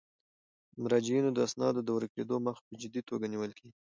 [0.73, 3.73] د مراجعینو د اسنادو د ورکیدو مخه په جدي توګه نیول کیږي.